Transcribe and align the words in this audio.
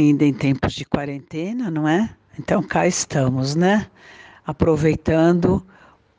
ainda 0.00 0.24
em 0.24 0.32
tempos 0.32 0.72
de 0.72 0.84
quarentena, 0.84 1.70
não 1.70 1.86
é? 1.86 2.10
Então 2.38 2.62
cá 2.62 2.86
estamos, 2.86 3.54
né? 3.54 3.86
Aproveitando 4.46 5.64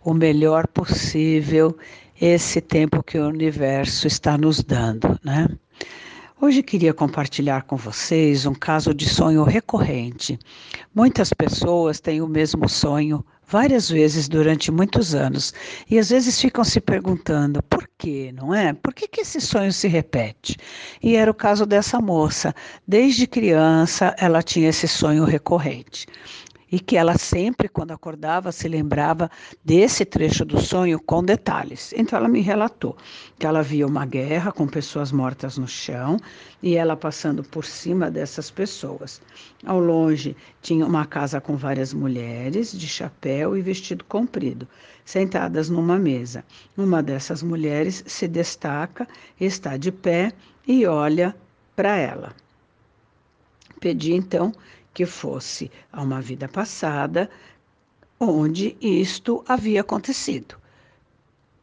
o 0.03 0.13
melhor 0.13 0.67
possível 0.67 1.75
esse 2.19 2.61
tempo 2.61 3.03
que 3.03 3.17
o 3.17 3.27
universo 3.27 4.07
está 4.07 4.37
nos 4.37 4.63
dando, 4.63 5.19
né? 5.23 5.47
Hoje 6.39 6.63
queria 6.63 6.93
compartilhar 6.93 7.63
com 7.63 7.75
vocês 7.75 8.45
um 8.45 8.53
caso 8.53 8.93
de 8.93 9.07
sonho 9.07 9.43
recorrente. 9.43 10.39
Muitas 10.93 11.31
pessoas 11.33 11.99
têm 11.99 12.21
o 12.21 12.27
mesmo 12.27 12.67
sonho 12.67 13.23
várias 13.51 13.89
vezes 13.89 14.29
durante 14.29 14.71
muitos 14.71 15.13
anos 15.13 15.53
e 15.89 15.99
às 15.99 16.09
vezes 16.09 16.39
ficam 16.39 16.63
se 16.63 16.79
perguntando 16.79 17.61
por 17.63 17.87
quê, 17.97 18.33
não 18.33 18.55
é? 18.55 18.71
Por 18.73 18.93
que, 18.93 19.09
que 19.09 19.21
esse 19.21 19.41
sonho 19.41 19.73
se 19.73 19.89
repete? 19.89 20.55
E 21.03 21.17
era 21.17 21.29
o 21.29 21.33
caso 21.33 21.65
dessa 21.65 21.99
moça. 21.99 22.55
Desde 22.87 23.27
criança 23.27 24.15
ela 24.17 24.41
tinha 24.41 24.69
esse 24.69 24.87
sonho 24.87 25.25
recorrente 25.25 26.07
e 26.71 26.79
que 26.79 26.95
ela 26.95 27.17
sempre, 27.17 27.67
quando 27.67 27.91
acordava, 27.91 28.51
se 28.51 28.67
lembrava 28.67 29.29
desse 29.63 30.05
trecho 30.05 30.45
do 30.45 30.61
sonho 30.61 30.99
com 30.99 31.23
detalhes. 31.23 31.93
Então 31.97 32.17
ela 32.17 32.29
me 32.29 32.39
relatou 32.39 32.95
que 33.37 33.45
ela 33.45 33.61
via 33.61 33.85
uma 33.85 34.05
guerra 34.05 34.51
com 34.51 34.65
pessoas 34.65 35.11
mortas 35.11 35.57
no 35.57 35.67
chão 35.67 36.17
e 36.63 36.77
ela 36.77 36.95
passando 36.95 37.43
por 37.43 37.65
cima 37.65 38.09
dessas 38.09 38.49
pessoas. 38.49 39.21
Ao 39.65 39.79
longe 39.79 40.35
tinha 40.61 40.85
uma 40.85 41.05
casa 41.05 41.41
com 41.41 41.57
várias 41.57 41.93
mulheres 41.93 42.71
de 42.71 42.87
chapéu 42.87 43.57
e 43.57 43.61
vestido 43.61 44.05
comprido, 44.05 44.67
sentadas 45.03 45.69
numa 45.69 45.99
mesa. 45.99 46.45
Uma 46.77 47.03
dessas 47.03 47.43
mulheres 47.43 48.03
se 48.07 48.27
destaca, 48.27 49.05
está 49.39 49.75
de 49.75 49.91
pé 49.91 50.31
e 50.65 50.85
olha 50.85 51.35
para 51.75 51.97
ela. 51.97 52.33
Pedi 53.79 54.13
então 54.13 54.53
que 54.93 55.05
fosse 55.05 55.71
a 55.91 56.01
uma 56.01 56.21
vida 56.21 56.47
passada 56.47 57.29
onde 58.19 58.77
isto 58.79 59.43
havia 59.47 59.81
acontecido. 59.81 60.55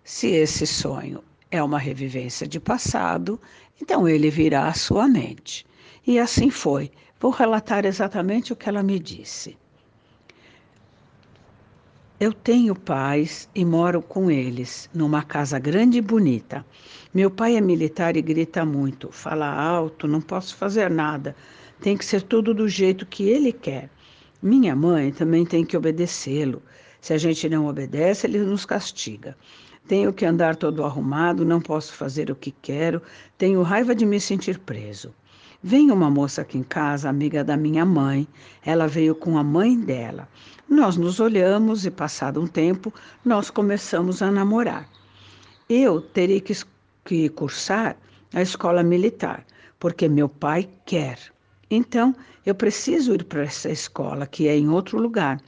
Se 0.02 0.28
esse 0.28 0.66
sonho 0.66 1.22
é 1.50 1.62
uma 1.62 1.78
revivência 1.78 2.46
de 2.46 2.58
passado, 2.58 3.40
então 3.80 4.08
ele 4.08 4.30
virá 4.30 4.66
à 4.66 4.74
sua 4.74 5.06
mente. 5.06 5.66
E 6.06 6.18
assim 6.18 6.50
foi. 6.50 6.90
Vou 7.20 7.30
relatar 7.30 7.84
exatamente 7.84 8.52
o 8.52 8.56
que 8.56 8.68
ela 8.68 8.82
me 8.82 8.98
disse. 8.98 9.56
Eu 12.20 12.32
tenho 12.32 12.74
pais 12.74 13.48
e 13.54 13.64
moro 13.64 14.02
com 14.02 14.28
eles, 14.28 14.90
numa 14.92 15.22
casa 15.22 15.58
grande 15.58 15.98
e 15.98 16.02
bonita. 16.02 16.66
Meu 17.14 17.30
pai 17.30 17.56
é 17.56 17.60
militar 17.60 18.16
e 18.16 18.22
grita 18.22 18.64
muito, 18.64 19.12
fala 19.12 19.46
alto, 19.46 20.08
não 20.08 20.20
posso 20.20 20.56
fazer 20.56 20.90
nada. 20.90 21.36
Tem 21.80 21.96
que 21.96 22.04
ser 22.04 22.22
tudo 22.22 22.52
do 22.52 22.68
jeito 22.68 23.06
que 23.06 23.28
ele 23.28 23.52
quer. 23.52 23.90
Minha 24.42 24.74
mãe 24.74 25.12
também 25.12 25.44
tem 25.44 25.64
que 25.64 25.76
obedecê-lo. 25.76 26.62
Se 27.00 27.12
a 27.12 27.18
gente 27.18 27.48
não 27.48 27.66
obedece, 27.66 28.26
ele 28.26 28.38
nos 28.38 28.64
castiga. 28.64 29.36
Tenho 29.86 30.12
que 30.12 30.26
andar 30.26 30.56
todo 30.56 30.84
arrumado, 30.84 31.44
não 31.44 31.60
posso 31.60 31.94
fazer 31.94 32.30
o 32.30 32.36
que 32.36 32.50
quero, 32.50 33.00
tenho 33.38 33.62
raiva 33.62 33.94
de 33.94 34.04
me 34.04 34.20
sentir 34.20 34.58
preso. 34.58 35.14
Vem 35.62 35.90
uma 35.90 36.10
moça 36.10 36.42
aqui 36.42 36.58
em 36.58 36.62
casa, 36.62 37.08
amiga 37.08 37.42
da 37.42 37.56
minha 37.56 37.84
mãe. 37.84 38.28
Ela 38.64 38.86
veio 38.86 39.14
com 39.14 39.38
a 39.38 39.42
mãe 39.42 39.76
dela. 39.76 40.28
Nós 40.68 40.96
nos 40.96 41.18
olhamos 41.18 41.84
e, 41.84 41.90
passado 41.90 42.40
um 42.40 42.46
tempo, 42.46 42.92
nós 43.24 43.50
começamos 43.50 44.22
a 44.22 44.30
namorar. 44.30 44.88
Eu 45.68 46.00
teria 46.00 46.40
que, 46.40 46.54
que 47.04 47.28
cursar 47.30 47.96
a 48.32 48.42
escola 48.42 48.82
militar, 48.82 49.44
porque 49.80 50.08
meu 50.08 50.28
pai 50.28 50.68
quer. 50.84 51.18
Então, 51.70 52.14
eu 52.46 52.54
preciso 52.54 53.14
ir 53.14 53.24
para 53.24 53.42
essa 53.42 53.70
escola, 53.70 54.26
que 54.26 54.48
é 54.48 54.56
em 54.56 54.68
outro 54.68 54.98
lugar. 54.98 55.40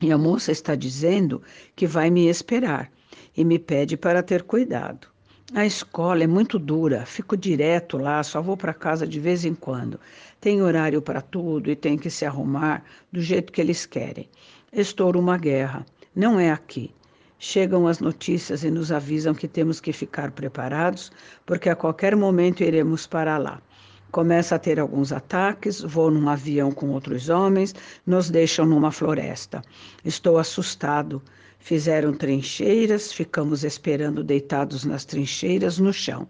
E 0.00 0.12
a 0.12 0.18
moça 0.18 0.52
está 0.52 0.74
dizendo 0.74 1.42
que 1.74 1.86
vai 1.86 2.10
me 2.10 2.28
esperar 2.28 2.90
e 3.36 3.44
me 3.44 3.58
pede 3.58 3.96
para 3.96 4.22
ter 4.22 4.42
cuidado. 4.42 5.08
A 5.54 5.64
escola 5.64 6.22
é 6.22 6.26
muito 6.26 6.58
dura, 6.58 7.06
fico 7.06 7.34
direto 7.34 7.96
lá, 7.96 8.22
só 8.22 8.42
vou 8.42 8.54
para 8.54 8.74
casa 8.74 9.06
de 9.06 9.18
vez 9.18 9.46
em 9.46 9.54
quando. 9.54 9.98
Tem 10.38 10.60
horário 10.60 11.00
para 11.00 11.22
tudo 11.22 11.70
e 11.70 11.74
tem 11.74 11.96
que 11.96 12.10
se 12.10 12.26
arrumar 12.26 12.84
do 13.10 13.22
jeito 13.22 13.50
que 13.50 13.60
eles 13.60 13.86
querem. 13.86 14.28
Estoura 14.70 15.18
uma 15.18 15.38
guerra, 15.38 15.86
não 16.14 16.38
é 16.38 16.50
aqui. 16.50 16.94
Chegam 17.38 17.86
as 17.86 17.98
notícias 17.98 18.62
e 18.62 18.70
nos 18.70 18.92
avisam 18.92 19.34
que 19.34 19.48
temos 19.48 19.80
que 19.80 19.92
ficar 19.92 20.32
preparados, 20.32 21.10
porque 21.46 21.70
a 21.70 21.76
qualquer 21.76 22.14
momento 22.14 22.62
iremos 22.62 23.06
para 23.06 23.38
lá. 23.38 23.62
Começa 24.10 24.54
a 24.54 24.58
ter 24.58 24.80
alguns 24.80 25.12
ataques, 25.12 25.82
vou 25.82 26.10
num 26.10 26.28
avião 26.30 26.72
com 26.72 26.88
outros 26.90 27.28
homens, 27.28 27.74
nos 28.06 28.30
deixam 28.30 28.64
numa 28.64 28.90
floresta. 28.90 29.62
Estou 30.02 30.38
assustado. 30.38 31.22
Fizeram 31.58 32.14
trincheiras, 32.14 33.12
ficamos 33.12 33.64
esperando 33.64 34.24
deitados 34.24 34.84
nas 34.84 35.04
trincheiras 35.04 35.78
no 35.78 35.92
chão. 35.92 36.26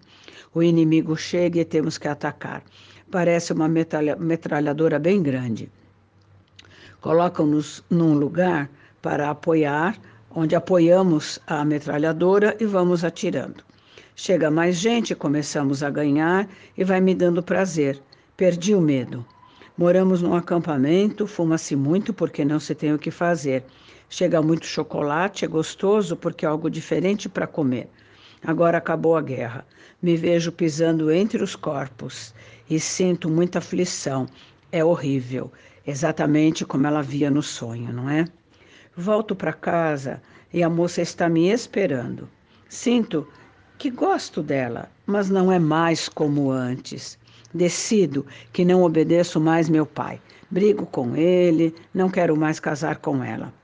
O 0.53 0.63
inimigo 0.63 1.17
chega 1.17 1.61
e 1.61 1.65
temos 1.65 1.99
que 1.99 2.09
atacar. 2.09 2.65
Parece 3.11 3.53
uma 3.53 3.69
metralhadora 3.69 4.99
bem 4.99 5.23
grande. 5.23 5.71
Colocam-nos 7.01 7.85
num 7.89 8.15
lugar 8.15 8.69
para 9.01 9.31
apoiar, 9.31 9.97
onde 10.31 10.57
apoiamos 10.57 11.39
a 11.47 11.65
metralhadora 11.65 12.57
e 12.59 12.65
vamos 12.65 13.05
atirando. 13.05 13.68
Chega 14.21 14.51
mais 14.51 14.75
gente, 14.75 15.15
começamos 15.15 15.81
a 15.81 15.89
ganhar 15.89 16.49
e 16.77 16.83
vai 16.83 17.01
me 17.01 17.15
dando 17.15 17.41
prazer. 17.41 18.03
Perdi 18.37 18.75
o 18.75 18.81
medo. 18.81 19.25
Moramos 19.77 20.21
num 20.21 20.35
acampamento, 20.35 21.25
fuma-se 21.25 21.77
muito 21.77 22.13
porque 22.13 22.45
não 22.45 22.59
se 22.59 22.75
tem 22.75 22.93
o 22.93 22.99
que 22.99 23.13
fazer. 23.13 23.63
Chega 24.11 24.43
muito 24.43 24.67
chocolate, 24.67 25.45
é 25.45 25.49
gostoso 25.49 26.17
porque 26.17 26.45
é 26.45 26.49
algo 26.49 26.69
diferente 26.69 27.29
para 27.29 27.47
comer. 27.47 27.89
Agora 28.43 28.79
acabou 28.79 29.17
a 29.17 29.23
guerra. 29.23 29.65
Me 30.03 30.17
vejo 30.17 30.51
pisando 30.51 31.13
entre 31.13 31.41
os 31.41 31.55
corpos 31.55 32.35
e 32.69 32.81
sinto 32.81 33.31
muita 33.31 33.61
aflição. 33.61 34.27
É 34.73 34.85
horrível, 34.85 35.53
exatamente 35.87 36.65
como 36.65 36.89
ela 36.89 37.03
via 37.03 37.31
no 37.31 37.41
sonho, 37.41 37.93
não 37.93 38.11
é? 38.11 38.25
Volto 38.97 39.37
para 39.37 39.53
casa 39.53 40.21
e 40.53 40.61
a 40.61 40.69
moça 40.69 41.01
está 41.01 41.29
me 41.29 41.49
esperando. 41.53 42.29
Sinto 42.69 43.25
que 43.79 43.91
gosto 43.91 44.43
dela, 44.43 44.91
mas 45.07 45.31
não 45.31 45.53
é 45.53 45.59
mais 45.59 46.09
como 46.09 46.51
antes. 46.51 47.17
Decido 47.55 48.27
que 48.53 48.65
não 48.65 48.83
obedeço 48.83 49.41
mais 49.41 49.69
meu 49.69 49.87
pai. 49.87 50.21
Brigo 50.51 50.85
com 50.85 51.17
ele, 51.17 51.75
não 51.95 52.11
quero 52.11 52.37
mais 52.37 52.59
casar 52.59 52.97
com 52.97 53.23
ela. 53.23 53.55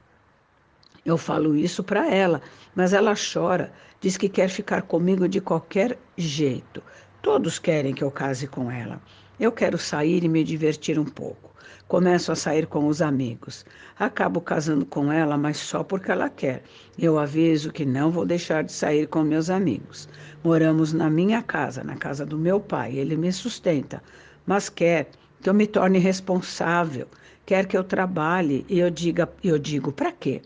Eu 1.04 1.18
falo 1.18 1.56
isso 1.56 1.82
para 1.82 2.08
ela, 2.08 2.40
mas 2.74 2.92
ela 2.92 3.14
chora, 3.14 3.72
diz 4.00 4.16
que 4.16 4.28
quer 4.28 4.48
ficar 4.48 4.82
comigo 4.82 5.28
de 5.28 5.40
qualquer 5.40 5.98
jeito. 6.16 6.82
Todos 7.20 7.58
querem 7.58 7.92
que 7.92 8.04
eu 8.04 8.10
case 8.10 8.46
com 8.46 8.70
ela. 8.70 9.00
Eu 9.38 9.50
quero 9.50 9.76
sair 9.76 10.22
e 10.22 10.28
me 10.28 10.44
divertir 10.44 10.98
um 10.98 11.04
pouco. 11.04 11.52
Começo 11.88 12.30
a 12.30 12.36
sair 12.36 12.66
com 12.66 12.86
os 12.86 13.02
amigos. 13.02 13.66
Acabo 13.98 14.40
casando 14.40 14.86
com 14.86 15.12
ela, 15.12 15.36
mas 15.36 15.56
só 15.56 15.82
porque 15.82 16.12
ela 16.12 16.30
quer. 16.30 16.62
Eu 16.96 17.18
aviso 17.18 17.72
que 17.72 17.84
não 17.84 18.10
vou 18.10 18.24
deixar 18.24 18.62
de 18.62 18.72
sair 18.72 19.08
com 19.08 19.22
meus 19.22 19.50
amigos. 19.50 20.08
Moramos 20.42 20.92
na 20.92 21.10
minha 21.10 21.42
casa, 21.42 21.82
na 21.82 21.96
casa 21.96 22.24
do 22.24 22.38
meu 22.38 22.60
pai. 22.60 22.96
Ele 22.96 23.16
me 23.16 23.32
sustenta, 23.32 24.02
mas 24.46 24.68
quer 24.68 25.10
que 25.42 25.50
eu 25.50 25.54
me 25.54 25.66
torne 25.66 25.98
responsável. 25.98 27.08
Quer 27.44 27.66
que 27.66 27.76
eu 27.76 27.84
trabalhe 27.84 28.64
e 28.68 28.78
eu 28.78 28.88
diga, 28.88 29.28
eu 29.42 29.58
digo, 29.58 29.92
para 29.92 30.12
quê? 30.12 30.40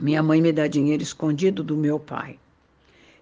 Minha 0.00 0.22
mãe 0.22 0.40
me 0.40 0.52
dá 0.52 0.66
dinheiro 0.66 1.02
escondido 1.02 1.64
do 1.64 1.76
meu 1.76 1.98
pai. 1.98 2.38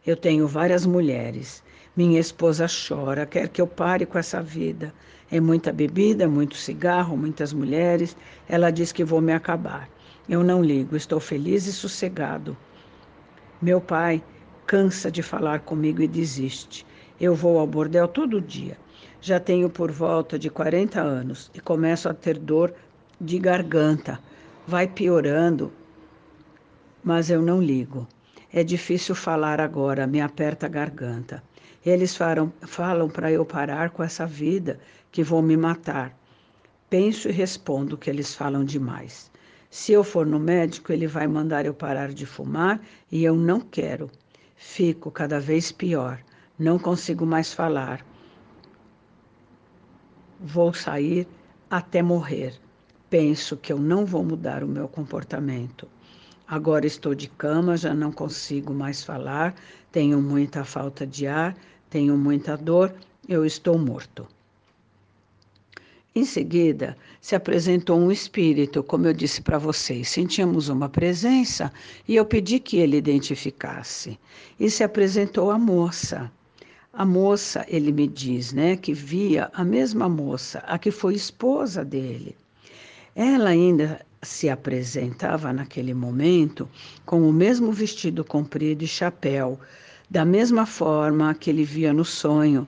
Eu 0.07 0.17
tenho 0.17 0.47
várias 0.47 0.85
mulheres. 0.85 1.63
Minha 1.97 2.19
esposa 2.19 2.67
chora, 2.67 3.25
quer 3.25 3.49
que 3.49 3.61
eu 3.61 3.69
pare 3.69 4.05
com 4.05 4.19
essa 4.19 4.43
vida. 4.43 4.93
É 5.31 5.39
muita 5.39 5.73
bebida, 5.73 6.29
muito 6.29 6.57
cigarro, 6.57 7.17
muitas 7.17 7.53
mulheres. 7.53 8.17
Ela 8.49 8.73
diz 8.73 8.91
que 8.91 9.05
vou 9.05 9.21
me 9.21 9.33
acabar. 9.33 9.89
Eu 10.29 10.43
não 10.43 10.61
ligo, 10.61 10.97
estou 10.97 11.21
feliz 11.21 11.67
e 11.67 11.73
sossegado. 11.73 12.57
Meu 13.63 13.81
pai 13.81 14.21
cansa 14.67 15.09
de 15.09 15.23
falar 15.23 15.61
comigo 15.61 16.03
e 16.03 16.09
desiste. 16.09 16.85
Eu 17.21 17.33
vou 17.33 17.61
ao 17.61 17.67
bordel 17.67 18.09
todo 18.09 18.41
dia. 18.41 18.77
Já 19.21 19.39
tenho 19.39 19.71
por 19.71 19.93
volta 19.93 20.37
de 20.37 20.51
40 20.51 21.01
anos 21.01 21.49
e 21.55 21.61
começo 21.61 22.09
a 22.09 22.15
ter 22.15 22.39
dor 22.39 22.75
de 23.21 23.39
garganta. 23.39 24.19
Vai 24.67 24.89
piorando, 24.89 25.73
mas 27.05 27.31
eu 27.31 27.41
não 27.41 27.63
ligo. 27.63 28.09
É 28.53 28.65
difícil 28.65 29.15
falar 29.15 29.61
agora, 29.61 30.07
me 30.07 30.21
aperta 30.21 30.67
a 30.67 30.69
garganta. 30.69 31.43
Eles 31.85 32.17
falam, 32.17 32.53
falam 32.63 33.09
para 33.09 33.31
eu 33.31 33.45
parar 33.45 33.91
com 33.91 34.03
essa 34.03 34.27
vida, 34.27 34.81
que 35.13 35.23
vou 35.23 35.43
me 35.43 35.57
matar. 35.57 36.17
Penso 36.89 37.29
e 37.29 37.33
respondo 37.33 37.99
que 37.99 38.11
eles 38.11 38.35
falam 38.35 38.65
demais. 38.65 39.31
Se 39.71 39.93
eu 39.93 40.05
for 40.05 40.27
no 40.27 40.39
médico, 40.39 40.93
ele 40.93 41.07
vai 41.07 41.27
mandar 41.27 41.67
eu 41.67 41.75
parar 41.75 42.13
de 42.13 42.25
fumar 42.27 42.81
e 43.11 43.25
eu 43.25 43.35
não 43.35 43.61
quero. 43.61 44.11
Fico 44.57 45.11
cada 45.11 45.41
vez 45.41 45.73
pior, 45.73 46.21
não 46.59 46.79
consigo 46.79 47.27
mais 47.27 47.53
falar. 47.53 48.05
vou 50.45 50.75
sair 50.75 51.27
até 51.71 52.03
morrer. 52.03 52.55
Penso 53.09 53.57
que 53.57 53.73
eu 53.73 53.79
não 53.79 54.05
vou 54.05 54.23
mudar 54.23 54.63
o 54.63 54.69
meu 54.69 54.87
comportamento. 54.87 55.89
Agora 56.47 56.87
estou 56.87 57.15
de 57.15 57.29
cama, 57.29 57.77
já 57.77 57.95
não 57.95 58.13
consigo 58.13 58.75
mais 58.75 59.03
falar, 59.03 59.55
tenho 59.91 60.21
muita 60.21 60.63
falta 60.65 61.07
de 61.07 61.27
ar, 61.27 61.57
tenho 61.95 62.19
muita 62.19 62.57
dor, 62.57 62.93
eu 63.29 63.47
estou 63.47 63.79
morto. 63.79 64.27
Em 66.13 66.25
seguida, 66.25 66.97
se 67.21 67.37
apresentou 67.37 67.97
um 67.97 68.11
espírito, 68.11 68.83
como 68.83 69.07
eu 69.07 69.13
disse 69.13 69.41
para 69.41 69.59
vocês. 69.59 70.09
Sentíamos 70.09 70.69
uma 70.69 70.89
presença 70.89 71.73
e 72.09 72.17
eu 72.17 72.27
pedi 72.27 72.59
que 72.59 72.79
ele 72.79 72.97
identificasse. 72.97 74.19
E 74.59 74.69
se 74.69 74.83
apresentou 74.83 75.53
a 75.53 75.59
moça. 75.59 76.33
A 76.93 77.05
moça, 77.05 77.65
ele 77.69 77.93
me 77.93 78.09
diz, 78.09 78.53
né, 78.53 78.75
que 78.75 78.93
via 78.93 79.49
a 79.55 79.65
mesma 79.65 80.09
moça, 80.09 80.65
a 80.67 80.77
que 80.77 80.91
foi 80.91 81.15
esposa 81.15 81.85
dele. 81.85 82.37
Ela 83.15 83.51
ainda 83.51 84.05
se 84.21 84.49
apresentava 84.49 85.53
naquele 85.53 85.95
momento 85.95 86.69
com 87.07 87.23
o 87.23 87.33
mesmo 87.33 87.71
vestido 87.71 88.25
comprido 88.25 88.83
e 88.83 88.89
chapéu, 88.89 89.61
da 90.09 90.25
mesma 90.25 90.67
forma 90.67 91.35
que 91.35 91.51
ele 91.51 91.65
via 91.65 91.93
no 91.93 92.05
sonho. 92.05 92.67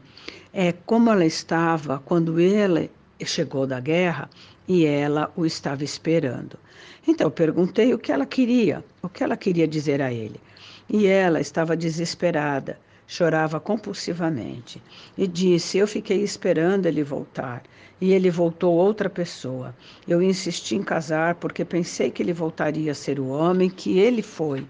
É 0.53 0.73
como 0.73 1.11
ela 1.11 1.25
estava 1.25 1.99
quando 2.05 2.41
ele 2.41 2.91
chegou 3.25 3.67
da 3.67 3.81
guerra 3.81 4.29
e 4.67 4.85
ela 4.85 5.31
o 5.37 5.45
estava 5.45 5.85
esperando. 5.85 6.59
Então 7.07 7.31
perguntei 7.31 7.95
o 7.95 7.99
que 7.99 8.11
ela 8.11 8.27
queria, 8.27 8.85
o 9.03 9.09
que 9.09 9.23
ela 9.23 9.37
queria 9.37 9.69
dizer 9.69 10.03
a 10.03 10.13
ele. 10.13 10.41
E 10.89 11.07
ela 11.07 11.41
estava 11.41 11.77
desesperada, 11.77 12.79
chorava 13.07 13.61
compulsivamente 13.61 14.83
e 15.17 15.27
disse: 15.27 15.79
Eu 15.79 15.87
fiquei 15.87 16.23
esperando 16.23 16.87
ele 16.87 17.03
voltar 17.03 17.63
e 18.01 18.13
ele 18.13 18.31
voltou 18.31 18.75
outra 18.75 19.09
pessoa. 19.09 19.75
Eu 20.07 20.23
insisti 20.23 20.75
em 20.75 20.83
casar 20.83 21.37
porque 21.37 21.65
pensei 21.65 22.11
que 22.11 22.23
ele 22.23 22.33
voltaria 22.33 22.93
a 22.93 22.95
ser 22.95 23.19
o 23.21 23.29
homem 23.29 23.71
que 23.71 23.99
ele 23.99 24.23
foi. 24.23 24.67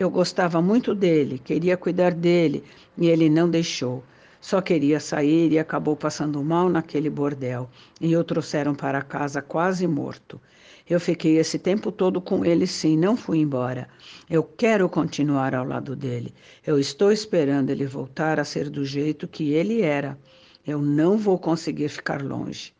Eu 0.00 0.08
gostava 0.08 0.62
muito 0.62 0.94
dele, 0.94 1.38
queria 1.38 1.76
cuidar 1.76 2.14
dele 2.14 2.64
e 2.96 3.08
ele 3.08 3.28
não 3.28 3.50
deixou. 3.50 4.02
Só 4.40 4.62
queria 4.62 4.98
sair 4.98 5.52
e 5.52 5.58
acabou 5.58 5.94
passando 5.94 6.42
mal 6.42 6.70
naquele 6.70 7.10
bordel 7.10 7.68
e 8.00 8.16
o 8.16 8.24
trouxeram 8.24 8.74
para 8.74 9.02
casa 9.02 9.42
quase 9.42 9.86
morto. 9.86 10.40
Eu 10.88 10.98
fiquei 10.98 11.36
esse 11.36 11.58
tempo 11.58 11.92
todo 11.92 12.18
com 12.18 12.46
ele, 12.46 12.66
sim, 12.66 12.96
não 12.96 13.14
fui 13.14 13.40
embora. 13.40 13.90
Eu 14.30 14.42
quero 14.42 14.88
continuar 14.88 15.54
ao 15.54 15.66
lado 15.66 15.94
dele. 15.94 16.32
Eu 16.66 16.78
estou 16.78 17.12
esperando 17.12 17.68
ele 17.68 17.84
voltar 17.84 18.40
a 18.40 18.44
ser 18.44 18.70
do 18.70 18.86
jeito 18.86 19.28
que 19.28 19.52
ele 19.52 19.82
era. 19.82 20.18
Eu 20.66 20.80
não 20.80 21.18
vou 21.18 21.38
conseguir 21.38 21.90
ficar 21.90 22.22
longe. 22.22 22.72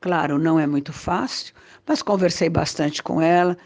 Claro, 0.00 0.38
não 0.38 0.60
é 0.60 0.66
muito 0.66 0.92
fácil, 0.92 1.52
mas 1.84 2.02
conversei 2.02 2.48
bastante 2.48 3.02
com 3.02 3.20
ela 3.20 3.56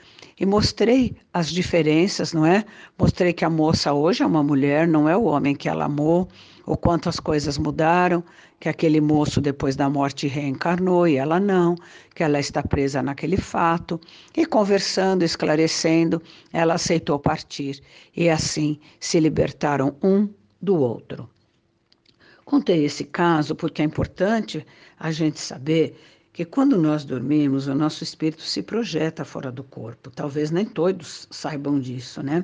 e 0.40 0.46
mostrei 0.46 1.14
as 1.30 1.50
diferenças, 1.50 2.32
não 2.32 2.46
é? 2.46 2.64
Mostrei 2.98 3.34
que 3.34 3.44
a 3.44 3.50
moça 3.50 3.92
hoje 3.92 4.22
é 4.22 4.26
uma 4.26 4.42
mulher, 4.42 4.88
não 4.88 5.06
é 5.06 5.14
o 5.14 5.24
homem 5.24 5.54
que 5.54 5.68
ela 5.68 5.84
amou, 5.84 6.26
o 6.64 6.74
quanto 6.74 7.10
as 7.10 7.20
coisas 7.20 7.58
mudaram, 7.58 8.24
que 8.58 8.66
aquele 8.66 8.98
moço 8.98 9.42
depois 9.42 9.76
da 9.76 9.90
morte 9.90 10.26
reencarnou 10.26 11.06
e 11.06 11.16
ela 11.16 11.38
não, 11.38 11.74
que 12.14 12.22
ela 12.22 12.40
está 12.40 12.62
presa 12.62 13.02
naquele 13.02 13.36
fato. 13.36 14.00
E 14.34 14.46
conversando, 14.46 15.24
esclarecendo, 15.24 16.22
ela 16.50 16.74
aceitou 16.74 17.18
partir 17.18 17.82
e 18.16 18.30
assim 18.30 18.80
se 18.98 19.20
libertaram 19.20 19.96
um 20.02 20.30
do 20.62 20.76
outro. 20.76 21.28
Contei 22.44 22.84
esse 22.84 23.04
caso 23.04 23.54
porque 23.54 23.82
é 23.82 23.84
importante 23.84 24.64
a 24.98 25.10
gente 25.10 25.38
saber 25.38 25.94
que 26.32 26.46
quando 26.46 26.78
nós 26.78 27.04
dormimos, 27.04 27.66
o 27.66 27.74
nosso 27.74 28.02
espírito 28.02 28.42
se 28.42 28.62
projeta 28.62 29.22
fora 29.22 29.52
do 29.52 29.62
corpo. 29.62 30.10
Talvez 30.10 30.50
nem 30.50 30.64
todos 30.64 31.28
saibam 31.30 31.78
disso, 31.78 32.22
né? 32.22 32.42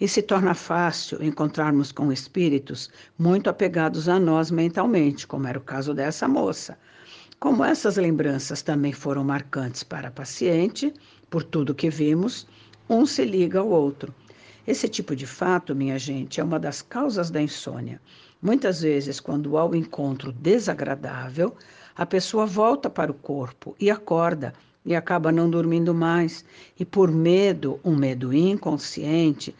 E 0.00 0.08
se 0.08 0.22
torna 0.22 0.54
fácil 0.54 1.22
encontrarmos 1.22 1.92
com 1.92 2.10
espíritos 2.10 2.90
muito 3.16 3.48
apegados 3.48 4.08
a 4.08 4.18
nós 4.18 4.50
mentalmente, 4.50 5.24
como 5.24 5.46
era 5.46 5.58
o 5.58 5.62
caso 5.62 5.94
dessa 5.94 6.26
moça. 6.26 6.76
Como 7.38 7.64
essas 7.64 7.96
lembranças 7.96 8.60
também 8.60 8.92
foram 8.92 9.22
marcantes 9.22 9.84
para 9.84 10.08
a 10.08 10.12
paciente, 10.12 10.92
por 11.30 11.44
tudo 11.44 11.76
que 11.76 11.88
vimos, 11.88 12.44
um 12.90 13.06
se 13.06 13.24
liga 13.24 13.60
ao 13.60 13.68
outro. 13.68 14.12
Esse 14.68 14.86
tipo 14.86 15.16
de 15.16 15.26
fato, 15.26 15.74
minha 15.74 15.98
gente, 15.98 16.42
é 16.42 16.44
uma 16.44 16.60
das 16.60 16.82
causas 16.82 17.30
da 17.30 17.40
insônia. 17.40 17.98
Muitas 18.42 18.82
vezes, 18.82 19.18
quando 19.18 19.56
há 19.56 19.64
o 19.64 19.70
um 19.70 19.74
encontro 19.74 20.30
desagradável, 20.30 21.56
a 21.96 22.04
pessoa 22.04 22.44
volta 22.44 22.90
para 22.90 23.10
o 23.10 23.14
corpo 23.14 23.74
e 23.80 23.90
acorda 23.90 24.52
e 24.84 24.94
acaba 24.94 25.32
não 25.32 25.48
dormindo 25.48 25.94
mais. 25.94 26.44
E 26.78 26.84
por 26.84 27.10
medo, 27.10 27.80
um 27.82 27.96
medo 27.96 28.30
inconsciente, 28.30 29.54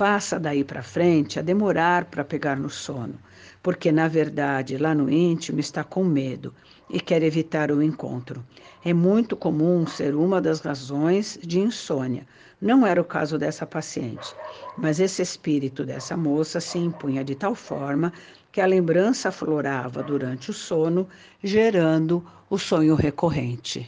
passa 0.00 0.40
daí 0.40 0.64
para 0.64 0.82
frente 0.82 1.38
a 1.38 1.42
demorar 1.42 2.06
para 2.06 2.24
pegar 2.24 2.56
no 2.56 2.70
sono, 2.70 3.18
porque 3.62 3.92
na 3.92 4.08
verdade 4.08 4.78
lá 4.78 4.94
no 4.94 5.10
íntimo 5.10 5.60
está 5.60 5.84
com 5.84 6.02
medo 6.02 6.54
e 6.88 6.98
quer 6.98 7.22
evitar 7.22 7.70
o 7.70 7.82
encontro. 7.82 8.42
É 8.82 8.94
muito 8.94 9.36
comum 9.36 9.86
ser 9.86 10.14
uma 10.14 10.40
das 10.40 10.60
razões 10.60 11.38
de 11.42 11.60
insônia. 11.60 12.26
Não 12.58 12.86
era 12.86 12.98
o 12.98 13.04
caso 13.04 13.36
dessa 13.36 13.66
paciente, 13.66 14.34
mas 14.78 15.00
esse 15.00 15.20
espírito 15.20 15.84
dessa 15.84 16.16
moça 16.16 16.60
se 16.60 16.78
impunha 16.78 17.22
de 17.22 17.34
tal 17.34 17.54
forma 17.54 18.10
que 18.50 18.62
a 18.62 18.66
lembrança 18.66 19.28
aflorava 19.28 20.02
durante 20.02 20.50
o 20.50 20.54
sono, 20.54 21.06
gerando 21.44 22.24
o 22.48 22.56
sonho 22.56 22.94
recorrente. 22.94 23.86